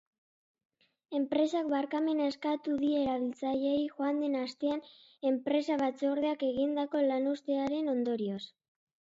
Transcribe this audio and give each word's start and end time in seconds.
Enpresak 1.19 1.67
barkamena 1.73 2.29
eskatu 2.31 2.77
die 2.83 3.01
erabiltzaileei 3.03 3.83
joan 3.97 4.23
den 4.25 4.39
astean 4.41 4.83
enpresa 5.33 5.79
batzordeak 5.85 6.47
egindako 6.51 7.07
lanuztearen 7.13 7.95
ondorioz. 7.99 8.45